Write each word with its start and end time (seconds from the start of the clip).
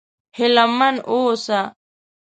هيله 0.37 0.65
من 0.79 0.95
و 1.01 1.05
اوسه! 1.11 1.61